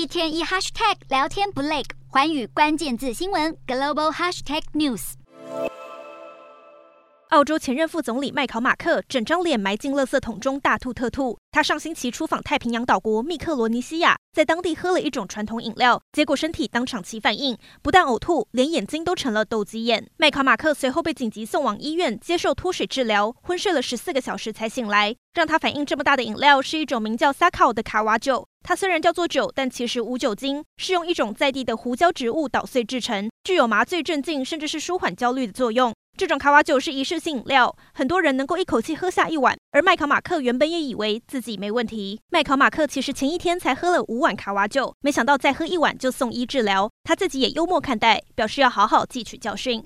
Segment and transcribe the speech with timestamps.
[0.00, 5.12] 一天一 hashtag 聊天不累，寰宇关键字新闻 global hashtag news。
[7.28, 11.38] 澳洲前任副总理麦考马克整张脸埋进垃圾桶中大吐特吐。
[11.50, 20.08] 他上星期出访太平洋岛国密克罗尼西亚，在当地喝了一种传统饮料，结果身体当场起反应，不但呕吐，连眼睛都成了斗鸡眼。
[20.16, 25.14] 麦考马克随后被紧急送往医院接受脱水治疗，昏睡了十四个小时才醒来。
[25.34, 35.92] 让他反应这么大的饮料是一种名叫萨考的卡瓦酒，它虽然叫做酒，但其实无酒精，是用一种在地的胡椒植物捣碎制成，具有麻醉、镇静甚至是舒缓焦虑的作用。
[36.18, 39.56] 这种卡瓦酒是仪式性饮料，很多人能够一口气喝下一碗。
[39.70, 42.20] 而麦考马克原本也以为自己没问题。
[42.30, 46.90] 麦考马克其实前一天才喝了五碗卡瓦酒，没想到再喝一碗就送医治疗。
[47.04, 49.78] 他自己也幽默看待，表示要好好汲取教训。